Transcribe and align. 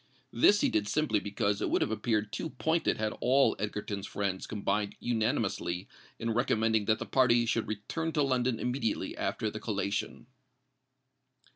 This 0.33 0.61
he 0.61 0.69
did 0.69 0.87
simply 0.87 1.19
because 1.19 1.61
it 1.61 1.69
would 1.69 1.83
have 1.83 1.91
appeared 1.91 2.33
too 2.33 2.49
pointed 2.49 2.97
had 2.97 3.13
all 3.21 3.55
Egerton's 3.59 4.07
friends 4.07 4.47
combined 4.47 4.95
unanimously 4.99 5.87
in 6.17 6.31
recommending 6.33 6.85
that 6.85 6.97
the 6.97 7.05
party 7.05 7.45
should 7.45 7.67
return 7.67 8.11
to 8.13 8.23
London 8.23 8.59
immediately 8.59 9.15
after 9.15 9.51
the 9.51 9.59
collation. 9.59 10.25